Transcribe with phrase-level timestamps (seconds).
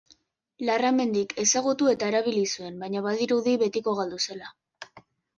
[0.67, 4.49] Larramendik ezagutu eta erabili zuen, baina badirudi betiko galdu zela.